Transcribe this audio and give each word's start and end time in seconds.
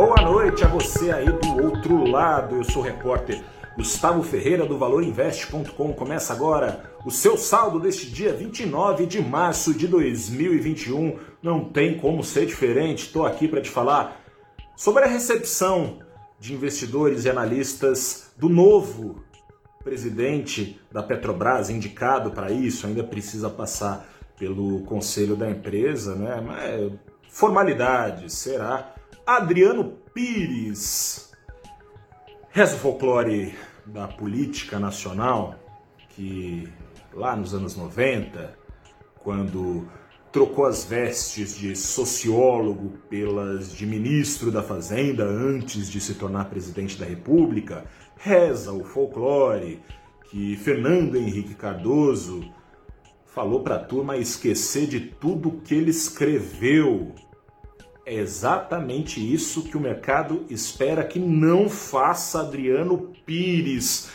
Boa 0.00 0.22
noite 0.22 0.62
a 0.62 0.68
você 0.68 1.10
aí 1.10 1.26
do 1.26 1.60
outro 1.60 2.04
lado. 2.04 2.54
Eu 2.54 2.62
sou 2.62 2.82
o 2.82 2.84
repórter 2.84 3.42
Gustavo 3.76 4.22
Ferreira 4.22 4.64
do 4.64 4.78
ValorInvest.com. 4.78 5.92
Começa 5.92 6.32
agora 6.32 6.92
o 7.04 7.10
seu 7.10 7.36
saldo 7.36 7.80
deste 7.80 8.08
dia 8.08 8.32
29 8.32 9.06
de 9.06 9.20
março 9.20 9.74
de 9.74 9.88
2021. 9.88 11.18
Não 11.42 11.64
tem 11.64 11.98
como 11.98 12.22
ser 12.22 12.46
diferente. 12.46 13.06
Estou 13.06 13.26
aqui 13.26 13.48
para 13.48 13.60
te 13.60 13.68
falar 13.68 14.20
sobre 14.76 15.02
a 15.02 15.08
recepção 15.08 15.98
de 16.38 16.54
investidores 16.54 17.24
e 17.24 17.30
analistas 17.30 18.30
do 18.36 18.48
novo 18.48 19.24
presidente 19.82 20.80
da 20.92 21.02
Petrobras, 21.02 21.70
indicado 21.70 22.30
para 22.30 22.52
isso, 22.52 22.86
ainda 22.86 23.02
precisa 23.02 23.50
passar 23.50 24.06
pelo 24.38 24.82
conselho 24.82 25.34
da 25.34 25.50
empresa, 25.50 26.14
né? 26.14 26.40
Mas 26.40 26.92
formalidade, 27.28 28.32
será 28.32 28.94
Adriano 29.28 29.92
Pires. 30.14 31.30
Reza 32.48 32.76
o 32.76 32.78
folclore 32.78 33.54
da 33.84 34.08
política 34.08 34.78
nacional 34.78 35.54
que 36.08 36.66
lá 37.12 37.36
nos 37.36 37.52
anos 37.52 37.76
90, 37.76 38.56
quando 39.18 39.86
trocou 40.32 40.64
as 40.64 40.82
vestes 40.82 41.54
de 41.54 41.76
sociólogo 41.76 42.96
pelas 43.10 43.70
de 43.70 43.84
ministro 43.84 44.50
da 44.50 44.62
Fazenda 44.62 45.24
antes 45.24 45.90
de 45.90 46.00
se 46.00 46.14
tornar 46.14 46.46
presidente 46.46 46.96
da 46.96 47.04
República, 47.04 47.84
reza 48.16 48.72
o 48.72 48.82
folclore 48.82 49.82
que 50.30 50.56
Fernando 50.56 51.16
Henrique 51.16 51.54
Cardoso 51.54 52.50
falou 53.26 53.60
para 53.62 53.74
a 53.74 53.84
turma 53.84 54.16
esquecer 54.16 54.86
de 54.86 55.00
tudo 55.00 55.60
que 55.60 55.74
ele 55.74 55.90
escreveu 55.90 57.14
é 58.08 58.14
exatamente 58.14 59.20
isso 59.20 59.64
que 59.64 59.76
o 59.76 59.80
mercado 59.80 60.46
espera 60.48 61.04
que 61.04 61.18
não 61.18 61.68
faça 61.68 62.40
Adriano 62.40 63.12
Pires, 63.26 64.08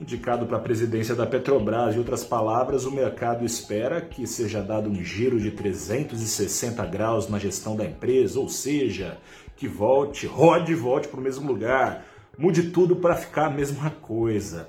indicado 0.00 0.44
para 0.44 0.56
a 0.56 0.60
presidência 0.60 1.14
da 1.14 1.24
Petrobras. 1.24 1.94
Em 1.94 1.98
outras 1.98 2.24
palavras, 2.24 2.84
o 2.84 2.90
mercado 2.90 3.44
espera 3.44 4.00
que 4.00 4.26
seja 4.26 4.60
dado 4.60 4.90
um 4.90 5.04
giro 5.04 5.38
de 5.38 5.52
360 5.52 6.84
graus 6.86 7.28
na 7.28 7.38
gestão 7.38 7.76
da 7.76 7.84
empresa, 7.84 8.40
ou 8.40 8.48
seja, 8.48 9.18
que 9.56 9.68
volte, 9.68 10.26
rode 10.26 10.72
e 10.72 10.74
volte 10.74 11.06
para 11.06 11.20
o 11.20 11.22
mesmo 11.22 11.46
lugar, 11.46 12.04
mude 12.36 12.70
tudo 12.70 12.96
para 12.96 13.14
ficar 13.14 13.46
a 13.46 13.50
mesma 13.50 13.88
coisa. 14.02 14.68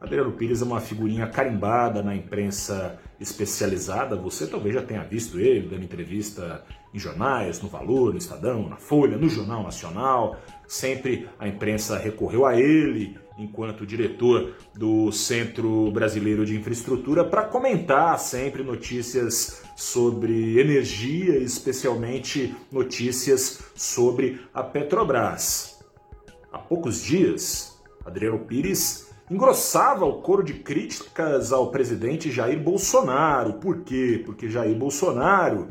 Adriano 0.00 0.32
Pires 0.32 0.62
é 0.62 0.64
uma 0.64 0.80
figurinha 0.80 1.26
carimbada 1.26 2.02
na 2.02 2.16
imprensa 2.16 2.98
especializada. 3.20 4.16
Você 4.16 4.46
talvez 4.46 4.74
já 4.74 4.82
tenha 4.82 5.04
visto 5.04 5.38
ele 5.38 5.68
dando 5.68 5.84
entrevista 5.84 6.64
em 6.94 6.98
jornais, 6.98 7.60
no 7.60 7.68
Valor, 7.68 8.12
no 8.12 8.18
Estadão, 8.18 8.66
na 8.66 8.76
Folha, 8.76 9.18
no 9.18 9.28
Jornal 9.28 9.62
Nacional. 9.62 10.38
Sempre 10.66 11.28
a 11.38 11.46
imprensa 11.46 11.98
recorreu 11.98 12.46
a 12.46 12.58
ele 12.58 13.18
enquanto 13.38 13.86
diretor 13.86 14.54
do 14.74 15.12
Centro 15.12 15.90
Brasileiro 15.90 16.46
de 16.46 16.56
Infraestrutura 16.56 17.22
para 17.22 17.44
comentar 17.44 18.18
sempre 18.18 18.62
notícias 18.62 19.62
sobre 19.76 20.58
energia, 20.58 21.36
especialmente 21.36 22.54
notícias 22.72 23.62
sobre 23.74 24.40
a 24.52 24.62
Petrobras. 24.62 25.78
Há 26.50 26.58
poucos 26.58 27.02
dias, 27.02 27.78
Adriano 28.04 28.38
Pires 28.40 29.10
engrossava 29.30 30.04
o 30.04 30.20
coro 30.20 30.42
de 30.42 30.54
críticas 30.54 31.52
ao 31.52 31.70
presidente 31.70 32.30
Jair 32.30 32.58
Bolsonaro. 32.58 33.54
Por 33.54 33.82
quê? 33.82 34.20
Porque 34.26 34.50
Jair 34.50 34.76
Bolsonaro 34.76 35.68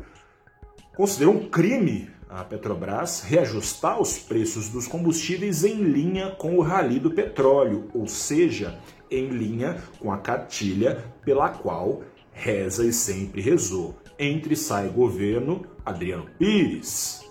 considerou 0.96 1.34
um 1.34 1.48
crime 1.48 2.08
a 2.28 2.44
Petrobras 2.44 3.22
reajustar 3.22 4.00
os 4.00 4.18
preços 4.18 4.68
dos 4.68 4.86
combustíveis 4.86 5.64
em 5.64 5.74
linha 5.74 6.30
com 6.30 6.56
o 6.56 6.62
rally 6.62 7.00
do 7.00 7.10
petróleo, 7.10 7.88
ou 7.92 8.06
seja, 8.06 8.78
em 9.10 9.28
linha 9.28 9.82
com 9.98 10.12
a 10.12 10.18
cartilha 10.18 11.04
pela 11.24 11.48
qual 11.48 12.02
reza 12.32 12.84
e 12.84 12.92
sempre 12.92 13.42
rezou. 13.42 13.96
Entre 14.18 14.54
sai 14.54 14.88
governo 14.88 15.66
Adriano 15.84 16.26
Pires. 16.38 17.28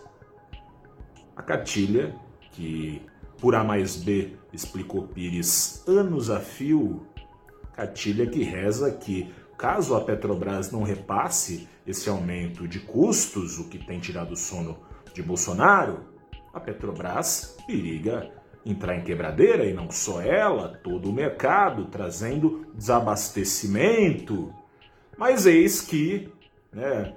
A 1.36 1.42
cartilha 1.42 2.14
que 2.52 3.02
por 3.40 3.56
A 3.56 3.64
mais 3.64 3.96
B, 3.96 4.34
explicou 4.54 5.08
Pires 5.08 5.84
anos 5.88 6.30
a 6.30 6.40
fio, 6.40 7.06
cartilha 7.74 8.28
que 8.28 8.44
reza 8.44 8.92
que, 8.92 9.34
caso 9.58 9.96
a 9.96 10.02
Petrobras 10.02 10.72
não 10.72 10.84
repasse 10.84 11.68
esse 11.86 12.10
aumento 12.10 12.68
de 12.68 12.80
custos, 12.80 13.60
o 13.60 13.70
que 13.70 13.78
tem 13.78 14.00
tirado 14.00 14.34
o 14.34 14.38
sono 14.38 14.78
de 15.14 15.24
Bolsonaro, 15.24 16.06
a 16.54 16.60
Petrobras 16.60 17.58
periga 17.66 18.32
entrar 18.66 18.96
em 18.96 19.04
quebradeira 19.04 19.66
e 19.66 19.74
não 19.74 19.90
só 19.90 20.22
ela, 20.22 20.80
todo 20.84 21.10
o 21.10 21.14
mercado, 21.14 21.86
trazendo 21.86 22.68
desabastecimento. 22.76 24.54
Mas 25.18 25.46
eis 25.46 25.82
que 25.82 26.30
né, 26.72 27.14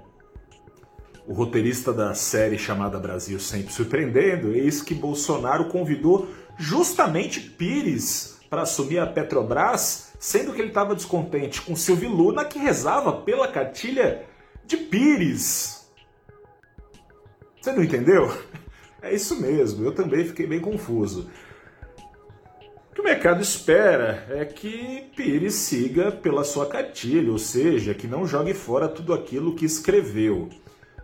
o 1.25 1.33
roteirista 1.33 1.93
da 1.93 2.13
série 2.13 2.57
chamada 2.57 2.99
Brasil 2.99 3.39
Sempre 3.39 3.73
Surpreendendo, 3.73 4.53
eis 4.53 4.81
que 4.81 4.93
Bolsonaro 4.93 5.65
convidou 5.65 6.27
justamente 6.57 7.39
Pires 7.39 8.39
para 8.49 8.63
assumir 8.63 8.99
a 8.99 9.07
Petrobras, 9.07 10.13
sendo 10.19 10.53
que 10.53 10.61
ele 10.61 10.67
estava 10.67 10.95
descontente 10.95 11.61
com 11.61 11.75
Silvio 11.75 12.09
Luna, 12.09 12.45
que 12.45 12.59
rezava 12.59 13.11
pela 13.21 13.47
cartilha 13.47 14.25
de 14.65 14.77
Pires. 14.77 15.87
Você 17.59 17.71
não 17.71 17.83
entendeu? 17.83 18.31
É 19.01 19.13
isso 19.13 19.39
mesmo, 19.39 19.85
eu 19.85 19.93
também 19.93 20.25
fiquei 20.25 20.45
bem 20.45 20.59
confuso. 20.59 21.29
O 22.91 22.93
que 22.93 23.01
o 23.01 23.03
mercado 23.03 23.41
espera 23.41 24.25
é 24.29 24.45
que 24.45 25.09
Pires 25.15 25.55
siga 25.55 26.11
pela 26.11 26.43
sua 26.43 26.67
cartilha, 26.67 27.31
ou 27.31 27.39
seja, 27.39 27.93
que 27.93 28.07
não 28.07 28.27
jogue 28.27 28.53
fora 28.53 28.87
tudo 28.87 29.13
aquilo 29.13 29.55
que 29.55 29.65
escreveu 29.65 30.49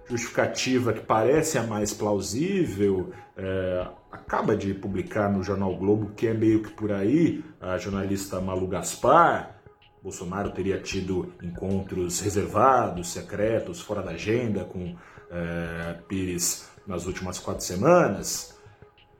justificativa 0.09 0.91
que 0.91 1.01
parece 1.01 1.57
a 1.57 1.63
mais 1.63 1.93
plausível, 1.93 3.11
é, 3.37 3.87
acaba 4.11 4.55
de 4.55 4.73
publicar 4.73 5.31
no 5.31 5.43
Jornal 5.43 5.75
Globo, 5.77 6.11
que 6.15 6.27
é 6.27 6.33
meio 6.33 6.63
que 6.63 6.71
por 6.71 6.91
aí, 6.91 7.43
a 7.61 7.77
jornalista 7.77 8.41
Malu 8.41 8.67
Gaspar. 8.67 9.55
Bolsonaro 10.01 10.51
teria 10.51 10.79
tido 10.79 11.33
encontros 11.43 12.21
reservados, 12.21 13.09
secretos, 13.09 13.81
fora 13.81 14.01
da 14.01 14.11
agenda 14.11 14.63
com 14.63 14.95
é, 15.29 15.95
Pires 16.07 16.69
nas 16.87 17.05
últimas 17.05 17.37
quatro 17.37 17.63
semanas. 17.63 18.57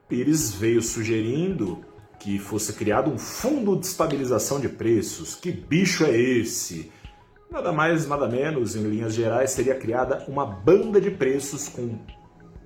Pires 0.08 0.54
veio 0.54 0.82
sugerindo 0.82 1.86
que 2.20 2.40
fosse 2.40 2.74
criado 2.74 3.12
um 3.12 3.18
fundo 3.18 3.78
de 3.78 3.86
estabilização 3.86 4.60
de 4.60 4.68
preços. 4.68 5.36
Que 5.36 5.52
bicho 5.52 6.04
é 6.04 6.18
esse? 6.18 6.92
Nada 7.52 7.72
mais, 7.72 8.08
nada 8.08 8.28
menos, 8.28 8.76
em 8.76 8.84
linhas 8.84 9.14
gerais, 9.14 9.52
seria 9.52 9.76
criada 9.76 10.24
uma 10.28 10.46
banda 10.46 11.02
de 11.02 11.10
preços 11.10 11.68
com 11.68 11.98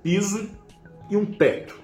piso 0.02 0.50
e 1.08 1.16
um 1.16 1.24
teto. 1.24 1.82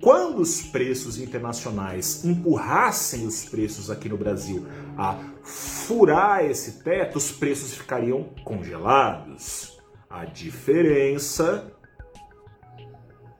Quando 0.00 0.40
os 0.40 0.62
preços 0.62 1.18
internacionais 1.18 2.24
empurrassem 2.24 3.26
os 3.26 3.44
preços 3.44 3.90
aqui 3.90 4.08
no 4.08 4.16
Brasil 4.16 4.66
a 4.96 5.16
furar 5.44 6.44
esse 6.44 6.82
teto, 6.82 7.18
os 7.18 7.30
preços 7.30 7.74
ficariam 7.74 8.24
congelados. 8.42 9.78
A 10.08 10.24
diferença 10.24 11.72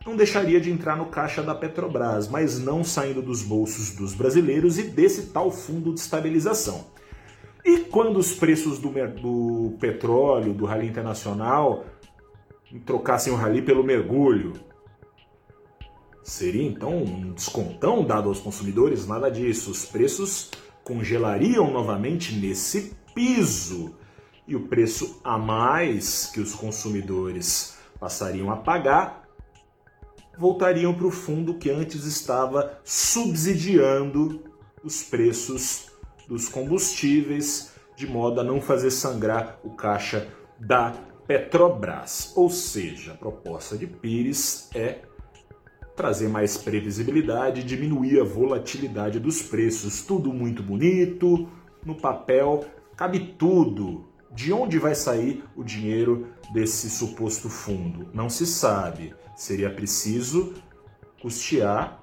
não 0.06 0.14
deixaria 0.14 0.60
de 0.60 0.70
entrar 0.70 0.96
no 0.96 1.06
caixa 1.06 1.42
da 1.42 1.54
Petrobras, 1.54 2.28
mas 2.28 2.60
não 2.60 2.84
saindo 2.84 3.22
dos 3.22 3.42
bolsos 3.42 3.90
dos 3.90 4.14
brasileiros 4.14 4.78
e 4.78 4.84
desse 4.84 5.28
tal 5.28 5.50
fundo 5.50 5.94
de 5.94 6.00
estabilização. 6.00 6.91
E 7.65 7.78
quando 7.78 8.19
os 8.19 8.33
preços 8.33 8.78
do, 8.78 8.91
do 8.91 9.77
petróleo, 9.78 10.53
do 10.53 10.65
rally 10.65 10.89
internacional, 10.89 11.84
trocassem 12.85 13.32
o 13.32 13.37
rally 13.37 13.62
pelo 13.62 13.85
mergulho, 13.85 14.55
seria 16.23 16.67
então 16.67 16.97
um 16.99 17.32
descontão 17.32 18.05
dado 18.05 18.29
aos 18.29 18.41
consumidores? 18.41 19.06
Nada 19.06 19.31
disso. 19.31 19.70
Os 19.70 19.85
preços 19.85 20.50
congelariam 20.82 21.70
novamente 21.70 22.35
nesse 22.35 22.97
piso. 23.14 23.94
E 24.47 24.56
o 24.56 24.67
preço 24.67 25.20
a 25.23 25.38
mais 25.38 26.26
que 26.26 26.41
os 26.41 26.55
consumidores 26.55 27.79
passariam 28.00 28.50
a 28.50 28.56
pagar 28.56 29.23
voltariam 30.37 30.94
para 30.94 31.06
o 31.06 31.11
fundo 31.11 31.55
que 31.55 31.70
antes 31.70 32.05
estava 32.05 32.81
subsidiando 32.85 34.43
os 34.82 35.03
preços 35.03 35.92
dos 36.32 36.49
combustíveis, 36.49 37.75
de 37.94 38.06
modo 38.06 38.40
a 38.40 38.44
não 38.44 38.58
fazer 38.58 38.90
sangrar 38.90 39.61
o 39.62 39.69
caixa 39.69 40.29
da 40.58 40.94
Petrobras. 41.26 42.32
Ou 42.34 42.49
seja, 42.49 43.12
a 43.12 43.17
proposta 43.17 43.76
de 43.76 43.87
Pires 43.87 44.70
é 44.75 45.02
trazer 45.94 46.31
mais 46.31 46.56
previsibilidade, 46.56 47.62
diminuir 47.62 48.19
a 48.19 48.25
volatilidade 48.25 49.20
dos 49.20 49.43
preços. 49.43 50.00
Tudo 50.00 50.32
muito 50.32 50.62
bonito, 50.62 51.46
no 51.84 51.94
papel 51.94 52.64
cabe 52.96 53.34
tudo, 53.38 54.08
De 54.34 54.50
onde 54.50 54.79
vai 54.79 54.94
sair 54.94 55.44
o 55.55 55.62
dinheiro 55.62 56.29
desse 56.55 56.88
suposto 56.88 57.50
fundo? 57.50 58.08
Não 58.14 58.31
se 58.31 58.46
sabe. 58.46 59.14
Seria 59.37 59.69
preciso 59.69 60.55
custear 61.20 62.01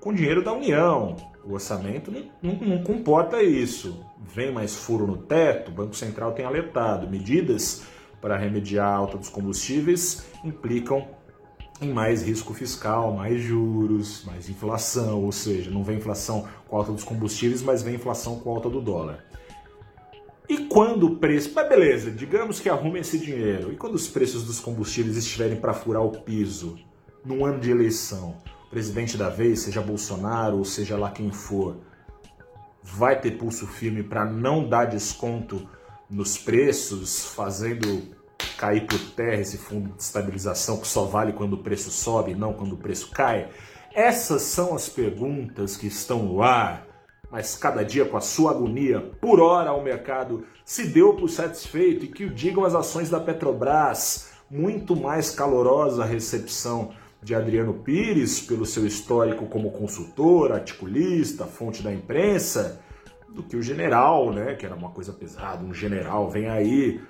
com 0.00 0.12
dinheiro 0.12 0.42
da 0.42 0.52
União. 0.52 1.16
O 1.44 1.52
orçamento 1.52 2.10
não, 2.10 2.24
não, 2.42 2.54
não, 2.54 2.82
comporta 2.82 3.42
isso. 3.42 4.04
Vem 4.18 4.52
mais 4.52 4.74
furo 4.76 5.06
no 5.06 5.16
teto, 5.16 5.70
o 5.70 5.74
Banco 5.74 5.94
Central 5.94 6.32
tem 6.32 6.44
alertado. 6.44 7.08
Medidas 7.08 7.82
para 8.20 8.36
remediar 8.36 8.88
a 8.88 8.94
alta 8.94 9.16
dos 9.16 9.28
combustíveis 9.28 10.26
implicam 10.44 11.08
em 11.80 11.90
mais 11.92 12.22
risco 12.22 12.52
fiscal, 12.52 13.14
mais 13.14 13.40
juros, 13.40 14.22
mais 14.24 14.50
inflação, 14.50 15.24
ou 15.24 15.32
seja, 15.32 15.70
não 15.70 15.82
vem 15.82 15.96
inflação 15.96 16.46
com 16.68 16.76
a 16.76 16.80
alta 16.80 16.92
dos 16.92 17.04
combustíveis, 17.04 17.62
mas 17.62 17.82
vem 17.82 17.94
inflação 17.94 18.38
com 18.38 18.50
a 18.50 18.54
alta 18.56 18.68
do 18.68 18.82
dólar. 18.82 19.24
E 20.46 20.66
quando 20.66 21.06
o 21.06 21.16
preço. 21.16 21.52
Mas 21.54 21.68
beleza, 21.68 22.10
digamos 22.10 22.58
que 22.58 22.68
arrumem 22.68 23.00
esse 23.00 23.18
dinheiro. 23.18 23.72
E 23.72 23.76
quando 23.76 23.94
os 23.94 24.08
preços 24.08 24.44
dos 24.44 24.58
combustíveis 24.58 25.16
estiverem 25.16 25.56
para 25.56 25.72
furar 25.72 26.04
o 26.04 26.10
piso, 26.10 26.76
num 27.24 27.46
ano 27.46 27.60
de 27.60 27.70
eleição, 27.70 28.36
presidente 28.70 29.16
da 29.16 29.28
vez, 29.28 29.60
seja 29.60 29.82
Bolsonaro 29.82 30.56
ou 30.56 30.64
seja 30.64 30.96
lá 30.96 31.10
quem 31.10 31.32
for, 31.32 31.78
vai 32.82 33.20
ter 33.20 33.32
pulso 33.32 33.66
firme 33.66 34.02
para 34.02 34.24
não 34.24 34.66
dar 34.66 34.86
desconto 34.86 35.68
nos 36.08 36.38
preços, 36.38 37.26
fazendo 37.34 38.02
cair 38.56 38.86
por 38.86 38.98
terra 38.98 39.40
esse 39.40 39.58
fundo 39.58 39.90
de 39.96 40.02
estabilização 40.02 40.78
que 40.78 40.86
só 40.86 41.04
vale 41.04 41.32
quando 41.32 41.54
o 41.54 41.62
preço 41.62 41.90
sobe, 41.90 42.34
não 42.34 42.52
quando 42.52 42.74
o 42.74 42.78
preço 42.78 43.10
cai? 43.10 43.50
Essas 43.92 44.42
são 44.42 44.74
as 44.74 44.88
perguntas 44.88 45.76
que 45.76 45.88
estão 45.88 46.22
no 46.22 46.42
ar, 46.42 46.86
mas 47.30 47.56
cada 47.56 47.84
dia 47.84 48.04
com 48.04 48.16
a 48.16 48.20
sua 48.20 48.52
agonia, 48.52 49.00
por 49.20 49.40
hora 49.40 49.72
o 49.72 49.82
mercado 49.82 50.46
se 50.64 50.86
deu 50.86 51.14
por 51.14 51.28
satisfeito 51.28 52.04
e 52.04 52.08
que 52.08 52.24
o 52.24 52.30
digam 52.30 52.64
as 52.64 52.74
ações 52.74 53.10
da 53.10 53.18
Petrobras, 53.18 54.30
muito 54.50 54.96
mais 54.96 55.30
calorosa 55.30 56.02
a 56.02 56.06
recepção 56.06 56.92
de 57.22 57.34
Adriano 57.34 57.74
Pires 57.74 58.40
pelo 58.40 58.64
seu 58.64 58.86
histórico 58.86 59.46
como 59.46 59.70
consultor, 59.72 60.52
articulista, 60.52 61.44
fonte 61.44 61.82
da 61.82 61.92
imprensa, 61.92 62.80
do 63.28 63.42
que 63.42 63.56
o 63.56 63.62
general, 63.62 64.32
né, 64.32 64.54
que 64.54 64.66
era 64.66 64.74
uma 64.74 64.90
coisa 64.90 65.12
pesada, 65.12 65.64
um 65.64 65.74
general 65.74 66.28
vem 66.28 66.48
aí 66.48 67.00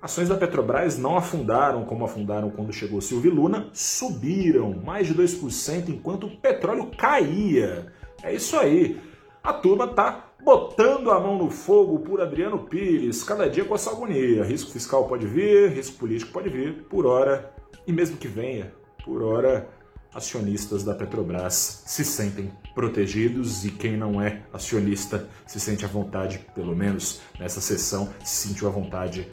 Ações 0.00 0.28
da 0.28 0.36
Petrobras 0.36 0.96
não 0.96 1.16
afundaram 1.16 1.84
como 1.84 2.04
afundaram 2.04 2.50
quando 2.50 2.72
chegou 2.72 3.00
Silvio 3.00 3.34
Luna, 3.34 3.68
subiram 3.72 4.72
mais 4.84 5.08
de 5.08 5.14
2% 5.14 5.88
enquanto 5.88 6.28
o 6.28 6.36
petróleo 6.36 6.90
caía. 6.96 7.92
É 8.22 8.32
isso 8.32 8.56
aí. 8.56 9.00
A 9.42 9.52
turma 9.52 9.88
tá 9.88 10.30
botando 10.40 11.10
a 11.10 11.18
mão 11.18 11.36
no 11.36 11.50
fogo 11.50 11.98
por 11.98 12.20
Adriano 12.20 12.60
Pires, 12.60 13.24
cada 13.24 13.50
dia 13.50 13.64
com 13.64 13.74
essa 13.74 13.90
agonia. 13.90 14.44
Risco 14.44 14.70
fiscal 14.70 15.08
pode 15.08 15.26
vir, 15.26 15.70
risco 15.70 15.98
político 15.98 16.32
pode 16.32 16.48
vir, 16.48 16.84
por 16.84 17.04
hora, 17.04 17.52
e 17.84 17.92
mesmo 17.92 18.16
que 18.16 18.28
venha, 18.28 18.72
por 19.04 19.22
hora, 19.22 19.68
acionistas 20.14 20.84
da 20.84 20.94
Petrobras 20.94 21.82
se 21.86 22.04
sentem 22.04 22.52
protegidos 22.74 23.64
e 23.64 23.70
quem 23.70 23.96
não 23.96 24.20
é 24.20 24.42
acionista 24.52 25.28
se 25.46 25.58
sente 25.60 25.84
à 25.84 25.88
vontade, 25.88 26.44
pelo 26.54 26.74
menos 26.74 27.20
nessa 27.38 27.60
sessão, 27.60 28.08
se 28.24 28.48
sentiu 28.48 28.66
à 28.68 28.70
vontade 28.70 29.28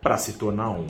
para 0.00 0.16
se 0.16 0.32
tornar 0.34 0.70
um. 0.70 0.86